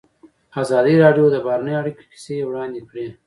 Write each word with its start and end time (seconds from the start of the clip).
ازادي 0.61 0.95
راډیو 1.03 1.25
د 1.31 1.35
بهرنۍ 1.45 1.73
اړیکې 1.81 2.03
کیسې 2.11 2.35
وړاندې 2.49 2.81
کړي. 2.89 3.07